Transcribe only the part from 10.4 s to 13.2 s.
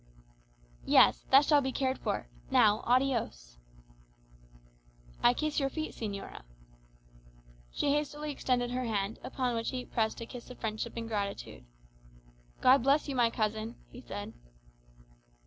of friendship and gratitude. "God bless you,